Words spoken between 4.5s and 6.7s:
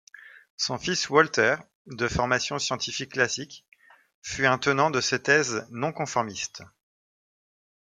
tenant de ses thèses non-conformistes.